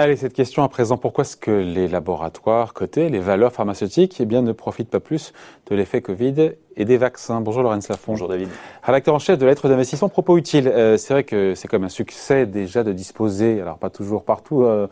Allez, 0.00 0.14
cette 0.14 0.32
question 0.32 0.62
à 0.62 0.68
présent, 0.68 0.96
pourquoi 0.96 1.22
est-ce 1.22 1.36
que 1.36 1.50
les 1.50 1.88
laboratoires 1.88 2.72
cotés, 2.72 3.08
les 3.08 3.18
valeurs 3.18 3.50
pharmaceutiques, 3.52 4.20
eh 4.20 4.26
bien, 4.26 4.42
ne 4.42 4.52
profitent 4.52 4.90
pas 4.90 5.00
plus 5.00 5.32
de 5.68 5.74
l'effet 5.74 6.02
Covid 6.02 6.52
et 6.76 6.84
des 6.84 6.96
vaccins? 6.98 7.40
Bonjour 7.40 7.64
Laurence 7.64 7.88
Lafont. 7.88 8.12
Bonjour 8.12 8.28
David. 8.28 8.48
Rédacteur 8.84 9.16
en 9.16 9.18
chef 9.18 9.40
de 9.40 9.44
lettres 9.44 9.68
d'investissement 9.68 10.08
propos 10.08 10.38
utiles. 10.38 10.68
Euh, 10.68 10.96
c'est 10.96 11.14
vrai 11.14 11.24
que 11.24 11.56
c'est 11.56 11.66
comme 11.66 11.82
un 11.82 11.88
succès 11.88 12.46
déjà 12.46 12.84
de 12.84 12.92
disposer, 12.92 13.60
alors 13.60 13.78
pas 13.78 13.90
toujours 13.90 14.22
partout, 14.22 14.62
euh, 14.62 14.86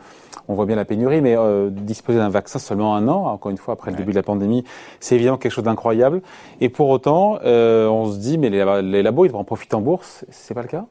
on 0.49 0.55
voit 0.55 0.65
bien 0.65 0.75
la 0.75 0.83
pénurie, 0.83 1.21
mais 1.21 1.37
euh, 1.37 1.69
disposer 1.69 2.19
d'un 2.19 2.27
vaccin 2.27 2.59
seulement 2.59 2.93
un 2.93 3.07
an, 3.07 3.27
encore 3.27 3.51
une 3.51 3.57
fois 3.57 3.75
après 3.75 3.91
le 3.91 3.95
début 3.95 4.11
de 4.11 4.17
la 4.17 4.23
pandémie, 4.23 4.65
c'est 4.99 5.15
évidemment 5.15 5.37
quelque 5.37 5.53
chose 5.53 5.63
d'incroyable. 5.63 6.21
Et 6.59 6.67
pour 6.67 6.89
autant, 6.89 7.39
on 7.45 8.11
se 8.11 8.17
dit, 8.17 8.37
mais 8.37 8.49
les, 8.49 8.81
les 8.81 9.03
labos, 9.03 9.23
ils 9.23 9.31
vont 9.31 9.39
en 9.39 9.45
profiter 9.45 9.77
en 9.77 9.81
bourse? 9.81 10.25
C'est 10.31 10.53
pas 10.53 10.63
le 10.63 10.67
cas? 10.67 10.85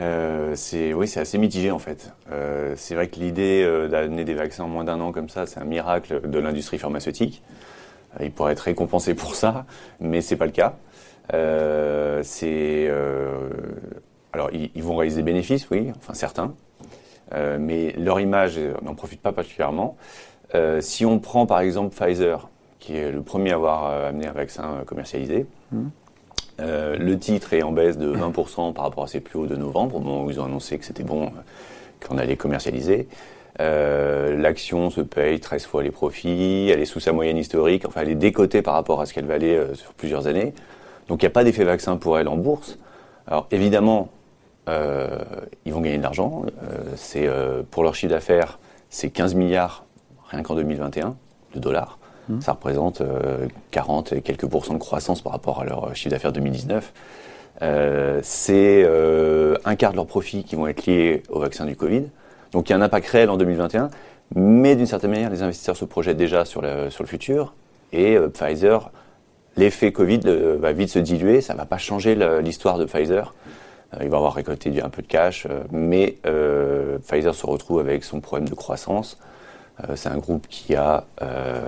Euh, 0.00 0.52
c'est 0.54 0.94
oui, 0.94 1.06
c'est 1.06 1.20
assez 1.20 1.36
mitigé 1.36 1.70
en 1.70 1.78
fait. 1.78 2.12
Euh, 2.32 2.74
c'est 2.76 2.94
vrai 2.94 3.08
que 3.08 3.18
l'idée 3.20 3.62
euh, 3.64 3.88
d'amener 3.88 4.24
des 4.24 4.34
vaccins 4.34 4.64
en 4.64 4.68
moins 4.68 4.84
d'un 4.84 5.00
an 5.00 5.12
comme 5.12 5.28
ça, 5.28 5.46
c'est 5.46 5.60
un 5.60 5.64
miracle 5.64 6.28
de 6.28 6.38
l'industrie 6.38 6.78
pharmaceutique. 6.78 7.42
Il 8.20 8.32
pourrait 8.32 8.52
être 8.52 8.60
récompensé 8.60 9.14
pour 9.14 9.34
ça, 9.34 9.66
mais 10.00 10.20
c'est 10.20 10.36
pas 10.36 10.46
le 10.46 10.52
cas. 10.52 10.74
Alors 14.32 14.50
ils, 14.52 14.70
ils, 14.74 14.82
vont 14.82 14.96
réaliser 14.96 15.22
des 15.22 15.24
bénéfices, 15.24 15.68
oui, 15.70 15.92
enfin 15.96 16.14
certains, 16.14 16.54
mais 17.32 17.92
leur 17.96 18.18
image 18.18 18.58
n'en 18.82 18.96
profite 18.96 19.20
pas 19.20 19.30
particulièrement. 19.30 19.96
si 20.80 21.06
on 21.06 21.20
prend 21.20 21.46
par 21.46 21.60
exemple 21.60 21.94
Pfizer, 21.94 22.48
qui 22.80 22.96
est 22.96 23.12
le 23.12 23.22
premier 23.22 23.52
à 23.52 23.56
avoir 23.56 24.06
amené 24.06 24.26
un 24.26 24.32
vaccin 24.32 24.82
commercialisé. 24.86 25.46
Mmh. 25.70 25.88
Euh, 26.60 26.96
le 26.96 27.18
titre 27.18 27.52
est 27.54 27.62
en 27.62 27.72
baisse 27.72 27.98
de 27.98 28.12
20% 28.14 28.72
par 28.72 28.84
rapport 28.84 29.04
à 29.04 29.06
ses 29.06 29.20
plus 29.20 29.38
hauts 29.38 29.46
de 29.46 29.56
novembre, 29.56 29.96
au 29.96 30.00
moment 30.00 30.24
où 30.24 30.30
ils 30.30 30.40
ont 30.40 30.44
annoncé 30.44 30.78
que 30.78 30.84
c'était 30.84 31.02
bon, 31.02 31.24
euh, 31.26 32.06
qu'on 32.06 32.18
allait 32.18 32.36
commercialiser. 32.36 33.08
Euh, 33.60 34.36
L'action 34.36 34.90
se 34.90 35.00
paye 35.00 35.40
13 35.40 35.64
fois 35.64 35.82
les 35.82 35.90
profits, 35.90 36.70
elle 36.70 36.80
est 36.80 36.86
sous 36.86 37.00
sa 37.00 37.12
moyenne 37.12 37.36
historique, 37.36 37.84
enfin 37.86 38.02
elle 38.02 38.10
est 38.10 38.14
décotée 38.14 38.62
par 38.62 38.74
rapport 38.74 39.00
à 39.00 39.06
ce 39.06 39.14
qu'elle 39.14 39.26
valait 39.26 39.74
sur 39.74 39.92
plusieurs 39.94 40.26
années. 40.26 40.54
Donc 41.08 41.22
il 41.22 41.24
n'y 41.24 41.30
a 41.30 41.32
pas 41.32 41.44
d'effet 41.44 41.64
vaccin 41.64 41.96
pour 41.96 42.18
elle 42.18 42.28
en 42.28 42.36
bourse. 42.36 42.78
Alors 43.26 43.48
évidemment, 43.50 44.08
ils 44.68 45.72
vont 45.72 45.80
gagner 45.80 45.98
de 45.98 46.02
l'argent. 46.02 46.44
c'est 46.94 47.28
pour 47.72 47.82
leur 47.82 47.96
chiffre 47.96 48.12
d'affaires, 48.12 48.60
c'est 48.88 49.10
15 49.10 49.34
milliards 49.34 49.84
rien 50.30 50.42
qu'en 50.42 50.54
2021 50.54 51.16
de 51.54 51.58
dollars. 51.58 51.99
Mmh. 52.30 52.40
Ça 52.40 52.52
représente 52.52 53.02
40 53.72 54.12
euh, 54.12 54.16
et 54.16 54.20
quelques 54.22 54.46
pourcents 54.46 54.74
de 54.74 54.78
croissance 54.78 55.20
par 55.20 55.32
rapport 55.32 55.60
à 55.60 55.64
leur 55.64 55.94
chiffre 55.96 56.10
d'affaires 56.10 56.32
2019. 56.32 56.92
Euh, 57.62 58.20
c'est 58.22 58.82
euh, 58.84 59.56
un 59.64 59.74
quart 59.74 59.90
de 59.90 59.96
leurs 59.96 60.06
profits 60.06 60.44
qui 60.44 60.54
vont 60.54 60.68
être 60.68 60.86
liés 60.86 61.22
au 61.28 61.40
vaccin 61.40 61.66
du 61.66 61.74
Covid. 61.74 62.04
Donc 62.52 62.68
il 62.68 62.72
y 62.72 62.74
a 62.74 62.78
un 62.78 62.82
impact 62.82 63.08
réel 63.08 63.30
en 63.30 63.36
2021, 63.36 63.90
mais 64.34 64.76
d'une 64.76 64.86
certaine 64.86 65.10
manière, 65.10 65.30
les 65.30 65.42
investisseurs 65.42 65.76
se 65.76 65.84
projettent 65.84 66.16
déjà 66.16 66.44
sur 66.44 66.62
le 66.62 66.88
futur. 67.04 67.54
Et 67.92 68.16
Pfizer, 68.32 68.92
l'effet 69.56 69.92
Covid 69.92 70.20
va 70.58 70.72
vite 70.72 70.90
se 70.90 70.98
diluer, 70.98 71.40
ça 71.40 71.54
ne 71.54 71.58
va 71.58 71.64
pas 71.64 71.78
changer 71.78 72.16
l'histoire 72.40 72.78
de 72.78 72.84
Pfizer. 72.86 73.34
il 74.00 74.08
va 74.08 74.16
avoir 74.16 74.34
récolté 74.34 74.80
un 74.82 74.88
peu 74.88 75.02
de 75.02 75.06
cash, 75.06 75.46
mais 75.70 76.18
Pfizer 77.04 77.34
se 77.34 77.46
retrouve 77.46 77.80
avec 77.80 78.02
son 78.02 78.20
problème 78.20 78.48
de 78.48 78.54
croissance. 78.54 79.16
Euh, 79.88 79.96
c'est 79.96 80.08
un 80.08 80.18
groupe 80.18 80.46
qui 80.48 80.74
a, 80.74 81.04
euh, 81.22 81.60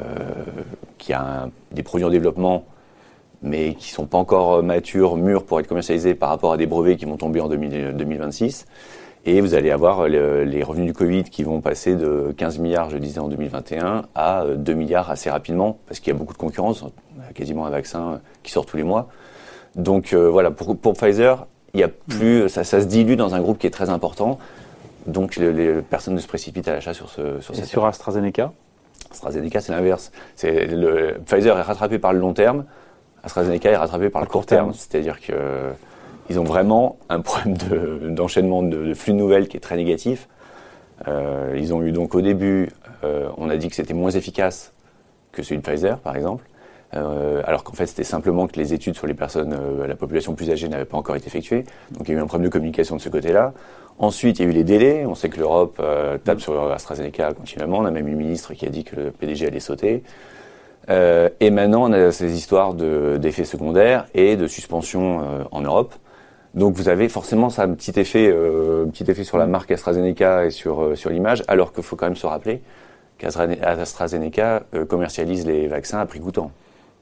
des 1.73 1.83
produits 1.83 2.05
en 2.05 2.11
développement, 2.11 2.65
mais 3.43 3.75
qui 3.75 3.91
ne 3.91 3.95
sont 3.95 4.07
pas 4.07 4.19
encore 4.19 4.63
matures, 4.63 5.17
mûrs 5.17 5.45
pour 5.45 5.61
être 5.61 5.67
commercialisés 5.67 6.15
par 6.15 6.29
rapport 6.29 6.53
à 6.53 6.57
des 6.57 6.67
brevets 6.67 6.97
qui 6.97 7.05
vont 7.05 7.17
tomber 7.17 7.41
en 7.41 7.49
2026. 7.49 8.67
Et 9.25 9.41
vous 9.41 9.55
allez 9.55 9.71
avoir 9.71 10.09
les 10.09 10.63
revenus 10.65 10.87
du 10.87 10.93
Covid 10.93 11.25
qui 11.25 11.45
vont 11.45 11.61
passer 11.61 11.95
de 11.95 12.35
15 12.37 12.59
milliards, 12.59 12.91
je 12.91 12.99
disais, 12.99 13.21
en 13.21 13.29
2021 13.29 14.03
à 14.15 14.45
2 14.57 14.75
milliards 14.75 15.11
assez 15.11 15.31
rapidement, 15.31 15.79
parce 15.87 16.01
qu'il 16.01 16.13
y 16.13 16.17
a 16.17 16.19
beaucoup 16.19 16.33
de 16.33 16.39
concurrence. 16.39 16.85
Quasiment 17.35 17.67
un 17.67 17.71
vaccin 17.71 18.21
qui 18.43 18.51
sort 18.51 18.67
tous 18.67 18.77
les 18.77 18.83
mois. 18.83 19.09
Donc 19.77 20.13
euh, 20.13 20.29
voilà, 20.29 20.51
pour, 20.51 20.77
Pfizer, 20.95 21.47
y 21.75 21.83
a 21.83 21.89
plus, 21.89 22.49
ça, 22.49 22.65
ça, 22.65 22.81
se 22.81 22.87
dilue 22.87 23.17
dans 23.17 23.35
un 23.35 23.41
groupe 23.41 23.59
qui 23.59 23.67
est 23.67 23.71
très 23.71 23.91
important. 23.91 24.39
Donc 25.07 25.37
les, 25.37 25.83
personnes 25.83 26.15
ne 26.15 26.21
se 26.21 26.29
précipitent 26.29 26.69
à 26.69 26.75
l'achat 26.75 26.95
sur 26.95 27.09
ce 27.09 27.41
sur 27.41 27.59
Et 27.59 27.65
sur 27.65 27.85
AstraZeneca 27.85 28.53
AstraZeneca, 29.11 29.61
c'est 29.61 29.73
l'inverse. 29.73 30.11
C'est 30.37 30.67
le 30.67 31.19
Pfizer 31.27 31.59
est 31.59 31.63
rattrapé 31.63 31.99
par 31.99 32.13
le 32.13 32.21
long 32.21 32.33
terme, 32.33 32.65
AstraZeneca 33.25 33.71
est 33.71 33.77
rattrapé 33.77 34.11
par 34.11 34.23
le 34.23 34.29
court 34.29 34.47
terme. 34.47 34.73
C'est-à-dire 34.73 35.21
que 35.21 35.73
ils 36.31 36.39
ont 36.39 36.45
vraiment 36.45 36.97
un 37.09 37.21
problème 37.21 37.57
d'enchaînement 38.15 38.63
de, 38.63 38.95
flux 38.95 39.13
de 39.13 39.19
nouvelles 39.19 39.49
qui 39.49 39.57
est 39.57 39.61
très 39.61 39.77
négatif. 39.77 40.29
Euh, 41.09 41.57
ils 41.59 41.75
ont 41.75 41.83
eu 41.83 41.93
donc 41.93 42.15
au 42.15 42.21
début, 42.21 42.71
euh, 43.05 43.29
on 43.37 43.51
a 43.51 43.57
dit 43.57 43.69
que 43.69 43.75
c'était 43.75 43.95
moins 43.95 44.11
efficace 44.11 44.73
que 45.33 45.43
celui 45.43 45.61
de 45.61 45.67
Pfizer, 45.67 45.99
par 45.99 46.17
exemple. 46.17 46.45
Euh, 46.95 47.43
alors 47.47 47.65
qu'en 47.65 47.73
fait 47.73 47.87
c'était 47.87 48.05
simplement 48.05 48.47
que 48.47 48.59
les 48.59 48.75
études 48.75 48.95
sur 48.95 49.07
les 49.07 49.15
personnes, 49.15 49.57
la 49.87 49.97
population 49.97 50.35
plus 50.35 50.51
âgée 50.51 50.69
n'avaient 50.69 50.85
pas 50.85 50.99
encore 50.99 51.17
été 51.17 51.27
effectuées. 51.27 51.65
Donc 51.91 52.07
il 52.09 52.13
y 52.13 52.15
a 52.15 52.19
eu 52.19 52.23
un 52.23 52.27
problème 52.27 52.49
de 52.49 52.53
communication 52.53 52.97
de 52.97 53.01
ce 53.01 53.09
côté-là. 53.09 53.55
Ensuite, 53.99 54.39
il 54.39 54.43
y 54.43 54.47
a 54.47 54.51
eu 54.51 54.55
les 54.55 54.65
délais. 54.65 55.07
On 55.07 55.15
sait 55.15 55.29
que 55.29 55.39
l'Europe 55.39 55.77
euh, 55.81 56.19
tape 56.19 56.41
sur 56.41 56.71
AstraZeneca 56.73 57.33
continuellement. 57.35 57.79
On 57.79 57.85
a 57.85 57.91
même 57.91 58.09
eu 58.09 58.13
un 58.13 58.17
ministre 58.17 58.55
qui 58.55 58.67
a 58.67 58.69
dit 58.69 58.85
que 58.85 58.97
le 58.97 59.11
PDG 59.11 59.47
allait 59.47 59.61
sauter. 59.61 60.03
Euh, 60.91 61.29
et 61.41 61.51
maintenant, 61.51 61.89
on 61.89 61.93
a 61.93 62.11
ces 62.11 62.37
histoires 62.37 62.75
d'effets 62.75 63.45
secondaires 63.45 64.07
et 64.15 64.37
de 64.37 64.47
suspension 64.47 65.21
euh, 65.21 65.45
en 65.53 65.61
Europe. 65.61 65.95
Donc 66.55 66.75
vous 66.75 66.89
avez 66.89 67.09
forcément 67.09 67.49
ça 67.49 67.63
un 67.63 67.71
petit 67.71 67.99
effet, 67.99 68.31
petit 68.93 69.11
effet 69.11 69.25
sur 69.25 69.39
la 69.39 69.47
marque 69.47 69.71
AstraZeneca 69.71 70.45
et 70.45 70.51
sur 70.51 70.99
sur 70.99 71.09
l'image, 71.09 71.43
alors 71.49 71.73
qu'il 71.73 71.83
faut 71.83 71.97
quand 71.97 72.05
même 72.05 72.15
se 72.15 72.27
rappeler 72.27 72.61
qu'AstraZeneca 73.17 74.65
commercialise 74.87 75.47
les 75.47 75.67
vaccins 75.67 75.99
à 75.99 76.05
prix 76.05 76.21
coûtant. 76.21 76.51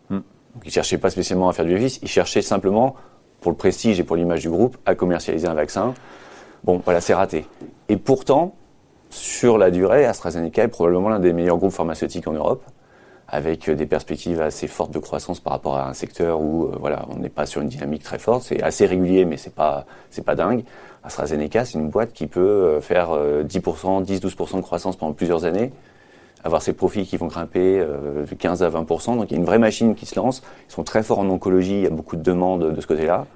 Hmm. 0.09 0.21
Donc 0.55 0.63
ils 0.67 0.71
cherchaient 0.71 0.99
pas 0.99 1.11
spécialement 1.11 1.49
à 1.49 1.53
faire 1.53 1.65
du 1.65 1.73
bénéfice, 1.73 1.99
ils 2.01 2.09
cherchaient 2.09 2.43
simplement 2.43 2.95
pour 3.41 3.51
le 3.51 3.57
prestige 3.57 3.99
et 3.99 4.05
pour 4.05 4.15
l'image 4.15 4.43
du 4.43 4.51
groupe 4.51 4.77
à 4.87 4.95
commercialiser 4.95 5.49
un 5.49 5.55
vaccin 5.55 5.95
Bon, 6.65 6.81
voilà, 6.85 7.01
c'est 7.01 7.15
raté. 7.15 7.47
Et 7.89 7.97
pourtant, 7.97 8.55
sur 9.11 9.59
la 9.59 9.71
durée, 9.71 10.05
AstraZeneca 10.05 10.65
est 10.65 10.69
probablement 10.69 11.09
l'un 11.09 11.19
des 11.19 11.33
meilleurs 11.33 11.57
groupes 11.57 11.73
pharmaceutiques 11.73 12.29
en 12.29 12.33
Europe, 12.33 12.63
avec 13.29 13.71
des 13.71 13.87
perspectives 13.87 14.41
assez 14.41 14.67
fortes 14.67 14.93
de 14.93 14.99
croissance 14.99 15.41
par 15.41 15.53
rapport 15.53 15.77
à 15.77 15.89
un 15.89 15.95
secteur 15.95 16.41
où 16.41 16.65
euh, 16.65 16.77
voilà, 16.79 17.07
on 17.11 17.17
n'est 17.17 17.29
pas 17.29 17.47
sur 17.47 17.63
une 17.63 17.69
dynamique 17.69 18.03
très 18.03 18.19
forte. 18.19 18.43
C'est 18.43 18.63
assez 18.63 18.87
régulier, 18.87 19.25
mais 19.25 19.37
c'est 19.37 19.55
pas 19.55 19.87
pas 20.25 20.35
dingue. 20.35 20.65
AstraZeneca, 21.03 21.65
c'est 21.65 21.79
une 21.79 21.89
boîte 21.89 22.13
qui 22.13 22.27
peut 22.27 22.41
euh, 22.41 22.81
faire 22.81 23.11
10%, 23.11 24.05
10-12% 24.05 24.57
de 24.57 24.61
croissance 24.63 24.97
pendant 24.97 25.13
plusieurs 25.13 25.45
années, 25.45 25.73
avoir 26.45 26.63
ses 26.63 26.73
profits 26.73 27.07
qui 27.07 27.17
vont 27.17 27.27
grimper 27.27 27.79
euh, 27.81 28.27
de 28.27 28.35
15 28.35 28.63
à 28.63 28.69
20%. 28.69 29.17
Donc 29.17 29.31
il 29.31 29.33
y 29.33 29.35
a 29.35 29.39
une 29.39 29.47
vraie 29.47 29.59
machine 29.59 29.95
qui 29.95 30.07
se 30.07 30.17
lance. 30.17 30.43
Ils 30.69 30.73
sont 30.73 30.85
très 30.85 31.03
forts 31.03 31.21
en 31.21 31.29
oncologie, 31.29 31.75
il 31.75 31.83
y 31.83 31.87
a 31.87 31.91
beaucoup 31.91 32.17
de 32.17 32.23
demandes 32.23 32.75
de 32.75 32.81
ce 32.81 32.87
côté-là. 32.87 33.27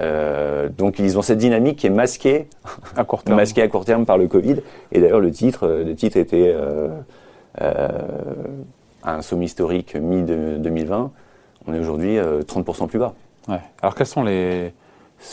Euh, 0.00 0.68
donc 0.68 0.98
ils 0.98 1.18
ont 1.18 1.22
cette 1.22 1.38
dynamique 1.38 1.78
qui 1.78 1.86
est 1.86 1.90
masquée 1.90 2.48
à 2.96 3.04
court 3.04 3.22
terme, 3.22 3.36
masquée 3.36 3.62
à 3.62 3.68
court 3.68 3.84
terme 3.84 4.04
par 4.04 4.18
le 4.18 4.26
Covid. 4.26 4.56
Et 4.92 5.00
d'ailleurs 5.00 5.20
le 5.20 5.30
titre, 5.30 5.66
euh, 5.66 5.84
le 5.84 5.94
titre 5.94 6.16
était 6.16 6.52
euh, 6.54 6.88
euh, 7.60 7.88
un 9.04 9.22
sommet 9.22 9.44
historique 9.44 9.94
mi 9.94 10.22
2020. 10.22 11.12
On 11.66 11.74
est 11.74 11.78
aujourd'hui 11.78 12.18
30% 12.18 12.88
plus 12.88 12.98
bas. 12.98 13.14
Ouais. 13.48 13.60
Alors 13.80 13.94
quels 13.94 14.06
sont 14.06 14.22
les 14.22 14.72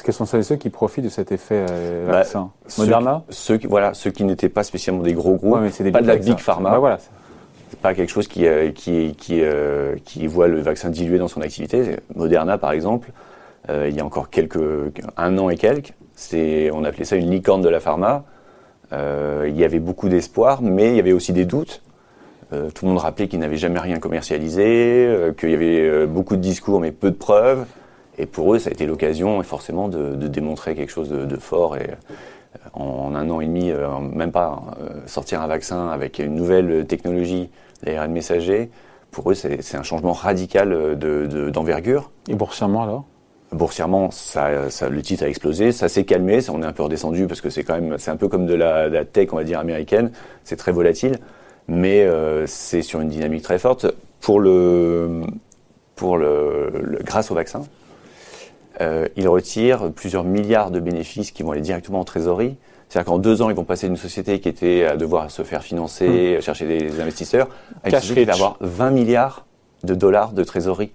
quels 0.05 0.13
sont 0.13 0.25
ceux 0.25 0.55
qui 0.55 0.69
profitent 0.69 1.03
de 1.03 1.09
cet 1.09 1.33
effet 1.33 1.65
bah, 2.05 2.13
vaccin 2.13 2.51
Moderna 2.77 3.23
ceux, 3.29 3.57
qui, 3.57 3.67
voilà, 3.67 3.93
ceux 3.93 4.11
qui 4.11 4.23
n'étaient 4.23 4.47
pas 4.47 4.63
spécialement 4.63 5.01
des 5.01 5.13
gros 5.13 5.35
groupes, 5.35 5.59
mais 5.59 5.69
des 5.83 5.91
pas 5.91 6.01
de 6.01 6.07
la 6.07 6.15
big 6.15 6.37
pharma. 6.37 6.69
Bah, 6.71 6.79
voilà. 6.79 6.99
C'est 7.69 7.79
pas 7.79 7.93
quelque 7.93 8.09
chose 8.09 8.27
qui, 8.27 8.45
qui, 8.73 9.15
qui, 9.15 9.41
qui 10.05 10.27
voit 10.27 10.47
le 10.47 10.61
vaccin 10.61 10.89
dilué 10.89 11.17
dans 11.17 11.27
son 11.27 11.41
activité. 11.41 11.97
Moderna, 12.15 12.57
par 12.57 12.71
exemple, 12.71 13.11
euh, 13.69 13.87
il 13.89 13.95
y 13.95 13.99
a 13.99 14.05
encore 14.05 14.29
quelques, 14.29 14.59
un 15.17 15.37
an 15.37 15.49
et 15.49 15.57
quelques. 15.57 15.93
On 16.73 16.83
appelait 16.83 17.05
ça 17.05 17.15
une 17.15 17.29
licorne 17.29 17.61
de 17.61 17.69
la 17.69 17.79
pharma. 17.79 18.25
Euh, 18.93 19.45
il 19.47 19.57
y 19.57 19.63
avait 19.63 19.79
beaucoup 19.79 20.09
d'espoir, 20.09 20.61
mais 20.61 20.89
il 20.89 20.95
y 20.95 20.99
avait 20.99 21.13
aussi 21.13 21.33
des 21.33 21.45
doutes. 21.45 21.81
Euh, 22.53 22.69
tout 22.69 22.85
le 22.85 22.91
monde 22.91 22.99
rappelait 22.99 23.27
qu'ils 23.27 23.39
n'avaient 23.39 23.57
jamais 23.57 23.79
rien 23.79 23.99
commercialisé, 23.99 25.33
qu'il 25.37 25.51
y 25.51 25.53
avait 25.53 26.05
beaucoup 26.05 26.35
de 26.35 26.41
discours 26.41 26.79
mais 26.79 26.91
peu 26.91 27.11
de 27.11 27.15
preuves. 27.15 27.65
Et 28.17 28.25
pour 28.25 28.53
eux, 28.53 28.59
ça 28.59 28.69
a 28.69 28.73
été 28.73 28.85
l'occasion, 28.85 29.41
forcément, 29.41 29.87
de, 29.87 30.15
de, 30.15 30.27
démontrer 30.27 30.75
quelque 30.75 30.91
chose 30.91 31.09
de, 31.09 31.25
de 31.25 31.35
fort. 31.37 31.77
Et 31.77 31.89
en 32.73 33.15
un 33.15 33.29
an 33.29 33.39
et 33.39 33.45
demi, 33.45 33.71
même 34.13 34.31
pas 34.31 34.61
sortir 35.05 35.41
un 35.41 35.47
vaccin 35.47 35.87
avec 35.87 36.19
une 36.19 36.35
nouvelle 36.35 36.85
technologie 36.85 37.49
d'ARN 37.83 38.11
messager, 38.11 38.69
pour 39.11 39.31
eux, 39.31 39.33
c'est 39.33 39.75
un 39.75 39.83
changement 39.83 40.13
radical 40.13 40.97
d'envergure. 41.51 42.11
et 42.27 42.35
boursièrement 42.35 42.83
alors? 42.83 43.05
Boursièrement, 43.51 44.11
ça, 44.11 44.69
ça, 44.69 44.87
le 44.87 45.01
titre 45.01 45.23
a 45.25 45.27
explosé, 45.27 45.73
ça 45.73 45.89
s'est 45.89 46.05
calmé, 46.05 46.39
on 46.49 46.63
est 46.63 46.65
un 46.65 46.71
peu 46.71 46.83
redescendu 46.83 47.27
parce 47.27 47.41
que 47.41 47.49
c'est 47.49 47.63
quand 47.63 47.73
même, 47.73 47.97
c'est 47.97 48.09
un 48.09 48.15
peu 48.15 48.29
comme 48.29 48.45
de 48.45 48.53
la, 48.53 48.87
de 48.89 48.93
la, 48.93 49.03
tech, 49.03 49.27
on 49.33 49.35
va 49.35 49.43
dire 49.43 49.59
américaine, 49.59 50.11
c'est 50.45 50.55
très 50.55 50.71
volatile, 50.71 51.19
mais 51.67 52.03
euh, 52.03 52.45
c'est 52.47 52.81
sur 52.81 53.01
une 53.01 53.09
dynamique 53.09 53.43
très 53.43 53.59
forte. 53.59 53.87
Pour 54.21 54.39
le, 54.39 55.21
pour 55.95 56.15
le, 56.17 56.99
grâce 57.03 57.29
au 57.29 57.35
vaccin, 57.35 57.63
euh, 58.79 59.07
il 59.17 59.27
retire 59.27 59.91
plusieurs 59.91 60.23
milliards 60.23 60.71
de 60.71 60.79
bénéfices 60.79 61.31
qui 61.31 61.43
vont 61.43 61.51
aller 61.51 61.61
directement 61.61 61.99
en 61.99 62.05
trésorerie. 62.05 62.55
C'est-à-dire 62.87 63.11
qu'en 63.11 63.19
deux 63.19 63.41
ans, 63.41 63.49
ils 63.49 63.55
vont 63.55 63.63
passer 63.63 63.87
d'une 63.87 63.97
société 63.97 64.39
qui 64.39 64.49
était 64.49 64.85
à 64.85 64.95
devoir 64.95 65.29
se 65.29 65.43
faire 65.43 65.63
financer, 65.63 66.37
Hmm. 66.37 66.41
chercher 66.41 66.67
des 66.67 67.01
investisseurs, 67.01 67.47
à 67.83 67.87
une 67.87 67.91
Cash 67.91 68.01
société 68.01 68.21
qui 68.21 68.27
va 68.27 68.33
rich. 68.33 68.41
avoir 68.41 68.57
20 68.61 68.91
milliards 68.91 69.45
de 69.83 69.93
dollars 69.93 70.31
de 70.31 70.43
trésorerie. 70.43 70.91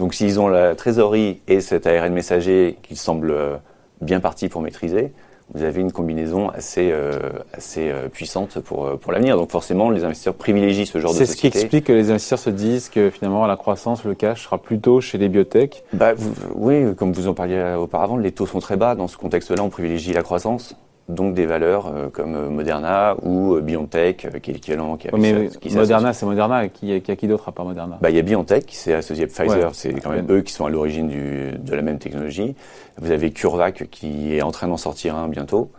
Donc 0.00 0.14
s'ils 0.14 0.40
ont 0.40 0.48
la 0.48 0.74
trésorerie 0.74 1.42
et 1.46 1.60
cet 1.60 1.86
ARN 1.86 2.12
messager 2.14 2.78
qu'ils 2.82 2.96
semblent 2.96 3.30
euh, 3.32 3.56
bien 4.00 4.18
partis 4.18 4.48
pour 4.48 4.62
maîtriser, 4.62 5.12
vous 5.52 5.62
avez 5.62 5.82
une 5.82 5.92
combinaison 5.92 6.48
assez, 6.48 6.90
euh, 6.90 7.18
assez 7.52 7.90
euh, 7.90 8.08
puissante 8.08 8.60
pour, 8.60 8.98
pour 8.98 9.12
l'avenir. 9.12 9.36
Donc 9.36 9.50
forcément, 9.50 9.90
les 9.90 10.02
investisseurs 10.04 10.32
privilégient 10.34 10.86
ce 10.86 10.98
genre 11.00 11.12
de 11.12 11.18
C'est 11.18 11.26
ce 11.26 11.32
qui 11.32 11.48
société. 11.48 11.58
explique 11.58 11.84
que 11.84 11.92
les 11.92 12.10
investisseurs 12.10 12.38
se 12.38 12.48
disent 12.48 12.88
que 12.88 13.10
finalement 13.10 13.46
la 13.46 13.56
croissance, 13.58 14.04
le 14.04 14.14
cash 14.14 14.44
sera 14.44 14.56
plutôt 14.56 15.02
chez 15.02 15.18
les 15.18 15.28
biotech. 15.28 15.84
Bah, 15.92 16.14
vous- 16.14 16.32
oui, 16.54 16.94
comme 16.96 17.12
vous 17.12 17.28
en 17.28 17.34
parliez 17.34 17.74
auparavant, 17.78 18.16
les 18.16 18.32
taux 18.32 18.46
sont 18.46 18.60
très 18.60 18.78
bas. 18.78 18.94
Dans 18.94 19.06
ce 19.08 19.18
contexte-là, 19.18 19.62
on 19.62 19.68
privilégie 19.68 20.14
la 20.14 20.22
croissance. 20.22 20.76
Donc 21.14 21.34
des 21.34 21.46
valeurs 21.46 21.86
euh, 21.94 22.08
comme 22.08 22.34
euh, 22.34 22.48
Moderna 22.48 23.16
ou 23.22 23.54
euh, 23.54 23.60
BioNTech, 23.60 24.28
qui 24.42 24.50
est 24.50 24.54
l'équivalent. 24.54 24.96
Qui, 24.96 25.08
Ouais, 25.08 25.18
mais 25.18 25.48
qui 25.60 25.74
Moderna, 25.74 26.12
c'est 26.12 26.26
Moderna. 26.26 26.68
Qui, 26.68 27.00
qui 27.00 27.10
a 27.10 27.16
qui 27.16 27.26
d'autre 27.26 27.48
à 27.48 27.52
part 27.52 27.64
Moderna? 27.64 27.98
Bah, 28.00 28.10
il 28.10 28.16
y 28.16 28.18
a 28.18 28.22
BioNTech 28.22 28.64
qui 28.66 28.76
s'est 28.76 28.94
associé 28.94 29.24
à 29.24 29.26
Pfizer, 29.26 29.56
Ouais. 29.68 29.70
c'est 29.72 29.92
quand 29.94 30.10
même 30.10 30.26
eux 30.30 30.40
qui 30.42 30.52
sont 30.52 30.66
à 30.66 30.70
l'origine 30.70 31.08
de 31.08 31.74
la 31.74 31.82
même 31.82 31.98
technologie. 31.98 32.54
Vous 32.98 33.10
avez 33.10 33.30
CureVac 33.30 33.88
qui 33.90 34.36
est 34.36 34.42
en 34.42 34.50
train 34.50 34.68
d'en 34.68 34.76
sortir 34.76 35.16
un 35.16 35.28
bientôt. 35.28 35.70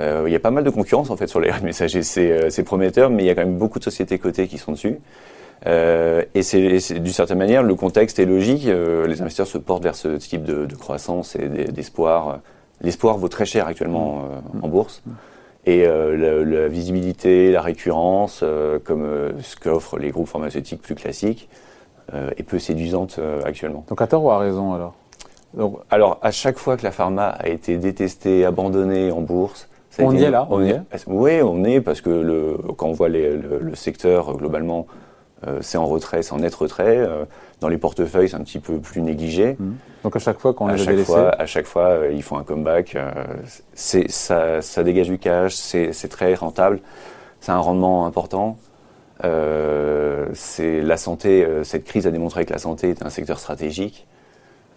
Euh, 0.00 0.24
il 0.26 0.32
y 0.32 0.36
a 0.36 0.40
pas 0.40 0.50
mal 0.52 0.62
de 0.64 0.70
concurrence 0.70 1.10
en 1.10 1.16
fait 1.16 1.26
sur 1.26 1.40
les 1.40 1.50
RNA 1.50 1.62
messagers, 1.64 2.02
c'est 2.02 2.62
prometteur, 2.64 3.10
mais 3.10 3.24
il 3.24 3.26
y 3.26 3.30
a 3.30 3.34
quand 3.34 3.44
même 3.44 3.58
beaucoup 3.58 3.78
de 3.78 3.84
sociétés 3.84 4.18
cotées 4.18 4.46
qui 4.46 4.56
sont 4.58 4.72
dessus. 4.72 4.98
Euh, 5.66 6.22
et 6.34 6.42
c'est 6.42 6.94
d'une 7.00 7.06
certaine 7.12 7.36
manière 7.38 7.62
le 7.62 7.74
contexte 7.74 8.18
est 8.18 8.24
logique. 8.24 8.66
euh, 8.66 9.06
les 9.06 9.20
investisseurs 9.20 9.46
se 9.46 9.58
portent 9.58 9.82
vers 9.82 9.94
ce 9.94 10.16
type 10.16 10.42
de, 10.44 10.64
de 10.64 10.74
croissance 10.74 11.36
et 11.36 11.48
d'e- 11.48 11.70
d'espoir. 11.70 12.40
L'espoir 12.80 13.18
vaut 13.18 13.28
très 13.28 13.44
cher 13.44 13.66
actuellement 13.66 14.22
euh, 14.24 14.60
en 14.62 14.68
bourse. 14.68 15.02
Et 15.66 15.84
euh, 15.86 16.16
la, 16.16 16.60
la 16.62 16.68
visibilité, 16.68 17.52
la 17.52 17.60
récurrence, 17.60 18.40
euh, 18.42 18.78
comme 18.82 19.06
ce 19.40 19.56
qu'offrent 19.56 19.98
les 19.98 20.10
groupes 20.10 20.28
pharmaceutiques 20.28 20.80
plus 20.82 20.94
classiques, 20.94 21.48
est 22.36 22.42
peu 22.42 22.58
séduisante 22.58 23.20
actuellement. 23.44 23.84
Donc 23.88 24.02
à 24.02 24.08
tort 24.08 24.24
ou 24.24 24.30
à 24.32 24.38
raison 24.38 24.74
alors 24.74 24.94
Donc, 25.54 25.78
Alors, 25.90 26.18
à 26.22 26.32
chaque 26.32 26.58
fois 26.58 26.76
que 26.76 26.82
la 26.82 26.90
pharma 26.90 27.28
a 27.28 27.48
été 27.48 27.76
détestée, 27.76 28.44
abandonnée 28.44 29.12
en 29.12 29.20
bourse, 29.20 29.68
ça 29.90 30.02
On 30.02 30.10
été 30.12 30.22
y 30.22 30.24
est 30.24 30.30
là, 30.30 30.44
on 30.50 30.60
y 30.60 30.70
est. 30.70 30.80
Oui, 31.06 31.40
on 31.40 31.62
y 31.64 31.74
est 31.74 31.80
parce 31.80 32.00
que 32.00 32.10
le, 32.10 32.56
quand 32.76 32.88
on 32.88 32.92
voit 32.92 33.08
les- 33.08 33.36
le, 33.36 33.58
le 33.60 33.74
secteur 33.76 34.36
globalement, 34.36 34.86
c'est 35.60 35.78
en 35.78 35.86
retrait, 35.86 36.22
c'est 36.22 36.32
en 36.32 36.38
net 36.38 36.54
retrait. 36.54 36.98
Euh, 36.98 37.24
dans 37.60 37.68
les 37.68 37.78
portefeuilles, 37.78 38.28
c'est 38.28 38.36
un 38.36 38.42
petit 38.44 38.58
peu 38.58 38.78
plus 38.78 39.02
négligé. 39.02 39.56
donc 40.02 40.16
à 40.16 40.18
chaque 40.18 40.38
fois 40.38 40.54
qu'on 40.54 40.68
les 40.68 40.80
a 40.82 40.86
délaissés, 40.86 41.12
à 41.38 41.46
chaque 41.46 41.66
fois, 41.66 41.88
euh, 41.88 42.12
ils 42.12 42.22
font 42.22 42.38
un 42.38 42.44
comeback. 42.44 42.96
euh, 42.96 43.12
ça, 43.74 44.62
ça 44.62 44.82
dégage 44.82 45.08
du 45.08 45.18
cash, 45.18 45.54
c'est, 45.54 45.92
très 46.08 46.34
rentable, 46.34 46.80
c'est 47.40 47.52
un 47.52 47.58
rendement 47.58 48.06
important. 48.06 48.56
Euh, 49.24 50.26
c'est 50.32 50.80
la 50.80 50.96
santé. 50.96 51.44
euh, 51.44 51.64
cette 51.64 51.84
crise 51.84 52.06
a 52.06 52.10
démontré 52.10 52.46
que 52.46 52.52
la 52.52 52.58
santé 52.58 52.90
est 52.90 53.02
un 53.04 53.10
secteur 53.10 53.38
stratégique. 53.38 54.06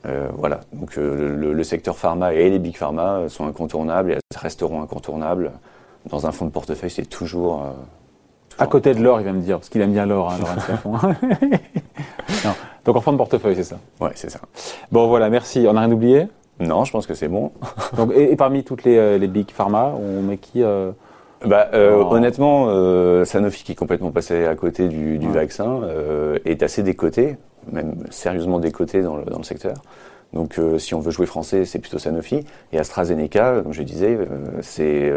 Euh, 0.06 0.27
voilà. 0.38 0.59
Donc 0.74 0.98
euh, 0.98 1.33
le, 1.38 1.54
le 1.54 1.63
secteur 1.63 1.98
pharma 1.98 2.33
et 2.33 2.50
les 2.50 2.59
big 2.59 2.75
pharma 2.75 3.19
euh, 3.19 3.30
sont 3.30 3.48
incontournables 3.48 4.12
et 4.12 4.18
resteront 4.36 4.81
incontournables. 4.81 5.54
Dans 6.09 6.27
un 6.27 6.33
fonds 6.33 6.45
de 6.45 6.51
portefeuille, 6.51 6.89
c'est 6.89 7.06
toujours. 7.06 7.66
À 8.60 8.68
côté 8.68 8.94
de 8.94 9.02
l'or, 9.02 9.20
il 9.20 9.26
va 9.26 9.34
me 9.34 9.42
dire, 9.42 9.58
parce 9.58 9.70
qu'il 9.70 9.82
aime 9.82 9.92
bien 9.94 10.06
l'or, 10.06 10.32
hein. 10.32 10.38
Non. 12.46 12.52
Donc 12.86 12.96
en 12.96 13.02
fond 13.02 13.12
de 13.14 13.18
portefeuille, 13.18 13.56
c'est 13.56 13.64
ça? 13.64 13.78
Ouais, 14.02 14.12
c'est 14.16 14.30
ça. 14.30 14.40
Bon 14.92 15.08
voilà, 15.08 15.30
merci. 15.30 15.66
On 15.70 15.74
n'a 15.74 15.82
rien 15.82 15.92
oublié? 15.92 16.28
Non, 16.60 16.84
je 16.86 16.92
pense 16.92 17.08
que 17.08 17.14
c'est 17.14 17.28
bon. 17.28 17.52
Donc, 17.98 18.12
et, 18.14 18.32
et 18.32 18.36
parmi 18.36 18.64
toutes 18.64 18.84
les, 18.84 18.98
euh, 18.98 19.18
les 19.18 19.28
big 19.28 19.50
pharma, 19.52 19.94
on 20.00 20.22
met 20.22 20.38
qui 20.38 20.62
euh, 20.64 20.92
Bah, 21.46 21.70
euh, 21.74 21.98
Oh. 22.04 22.14
honnêtement, 22.14 22.68
Sanofi 23.26 23.64
qui 23.64 23.72
est 23.72 23.76
complètement 23.76 24.12
passé 24.12 24.46
à 24.46 24.56
côté 24.56 24.88
du, 24.88 25.18
du 25.18 25.28
Ouais. 25.28 25.34
vaccin 25.34 25.82
est 26.46 26.62
assez 26.64 26.84
décoté, 26.84 27.38
même 27.72 27.96
sérieusement 28.12 28.60
décoté 28.60 29.02
dans 29.02 29.18
le, 29.18 29.24
dans 29.26 29.40
le 29.40 29.44
secteur. 29.44 29.74
Donc, 30.34 30.60
si 30.80 30.94
on 30.96 31.00
veut 31.00 31.12
jouer 31.12 31.26
français, 31.28 31.64
c'est 31.66 31.80
plutôt 31.80 32.00
Sanofi. 32.00 32.44
Et 32.72 32.80
AstraZeneca, 32.80 33.62
comme 33.64 33.74
je 33.74 33.84
disais, 33.84 34.18
c'est 34.62 35.12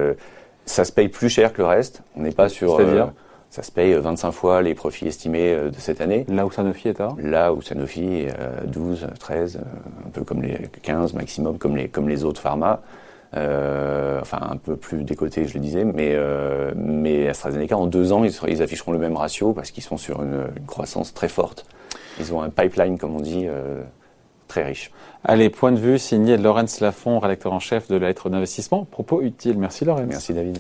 ça 0.65 0.85
se 0.85 0.93
paye 0.93 1.09
plus 1.09 1.29
cher 1.29 1.53
que 1.53 1.59
le 1.63 1.67
reste. 1.69 2.03
On 2.17 2.23
n'est 2.23 2.33
pas 2.33 2.49
sur. 2.49 2.77
C'est-à-dire? 2.77 3.13
Ça 3.57 3.63
se 3.63 3.73
paye 3.73 3.95
25 3.95 4.33
fois 4.33 4.61
les 4.61 4.75
profits 4.75 5.07
estimés 5.07 5.55
euh, 5.55 5.71
de 5.71 5.77
cette 5.77 6.03
année. 6.03 6.27
Là 6.29 6.45
où 6.45 6.51
Sanofi 6.51 6.89
est 6.89 7.01
à 7.01 7.15
Là 7.19 7.55
où 7.55 7.63
Sanofi 7.63 8.05
est 8.05 8.31
à 8.31 8.67
12, 8.67 9.07
13, 9.19 9.57
euh, 9.57 10.07
un 10.07 10.11
peu 10.11 10.25
comme 10.25 10.43
les 10.43 10.69
15 10.83 11.15
maximum, 11.15 11.57
comme 11.57 11.75
les, 11.75 11.89
comme 11.89 12.07
les 12.07 12.23
autres 12.25 12.43
pharma. 12.43 12.83
Euh, 13.35 14.21
enfin, 14.21 14.41
un 14.43 14.59
peu 14.59 14.77
plus 14.77 15.05
décoté, 15.05 15.47
je 15.47 15.55
le 15.55 15.61
disais, 15.61 15.85
mais, 15.85 16.13
euh, 16.15 16.73
mais 16.77 17.29
AstraZeneca, 17.29 17.79
en 17.79 17.87
deux 17.87 18.13
ans, 18.13 18.25
ils, 18.25 18.63
afficheront 18.63 18.93
le 18.93 18.99
même 18.99 19.17
ratio 19.17 19.55
parce 19.55 19.71
qu'ils 19.71 19.83
sont 19.83 19.97
sur 19.97 20.23
une, 20.23 20.49
une 20.55 20.67
croissance 20.67 21.15
très 21.15 21.29
forte. 21.29 21.65
Ils 22.21 22.35
ont 22.35 22.43
un 22.43 22.51
pipeline, 22.51 22.99
comme 22.99 23.17
on 23.17 23.21
dit, 23.21 23.47
euh, 23.47 23.83
très 24.49 24.65
riche. 24.65 24.91
Allez, 25.25 25.49
point 25.49 25.73
de 25.73 25.79
vue 25.79 25.99
signé 25.99 26.37
Laurence 26.37 26.81
Lafont, 26.81 27.21
rédacteur 27.21 27.55
en 27.55 27.61
chef 27.61 27.89
de 27.89 27.97
la 27.97 28.09
lettre 28.09 28.29
d'investissement. 28.29 28.85
Propos 28.85 29.23
utile. 29.23 29.57
Merci 29.57 29.87
Laurence. 29.87 30.07
Merci 30.07 30.35
David. 30.35 30.59